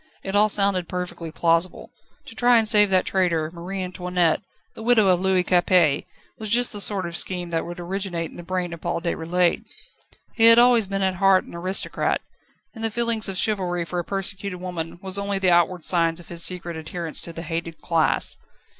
It 0.23 0.35
all 0.35 0.49
sounded 0.49 0.89
perfectly 0.89 1.31
plausible. 1.31 1.91
To 2.25 2.33
try 2.33 2.57
and 2.57 2.67
save 2.67 2.89
that 2.89 3.05
traitor, 3.05 3.51
Marie 3.53 3.83
Antoinette, 3.83 4.41
the 4.73 4.81
widow 4.81 5.09
of 5.09 5.19
Louis 5.21 5.43
Capet, 5.43 6.05
was 6.39 6.49
just 6.49 6.73
the 6.73 6.81
sort 6.81 7.05
of 7.05 7.15
scheme 7.15 7.51
that 7.51 7.67
would 7.67 7.79
originate 7.79 8.31
in 8.31 8.35
the 8.35 8.41
brain 8.41 8.73
of 8.73 8.81
Paul 8.81 8.99
Déroulède. 9.01 9.63
He 10.33 10.45
had 10.45 10.57
always 10.57 10.87
been 10.87 11.03
at 11.03 11.17
heart 11.17 11.43
an 11.43 11.53
aristocrat, 11.53 12.19
and 12.73 12.83
the 12.83 12.89
feeling 12.89 13.21
of 13.27 13.37
chivalry 13.37 13.85
for 13.85 13.99
a 13.99 14.03
persecuted 14.03 14.59
woman 14.59 14.97
was 15.03 15.19
only 15.19 15.37
the 15.37 15.51
outward 15.51 15.85
signs 15.85 16.19
of 16.19 16.29
his 16.29 16.43
secret 16.43 16.75
adherence 16.77 17.21
to 17.21 17.31
the 17.31 17.43
hated 17.43 17.79
class. 17.79 18.37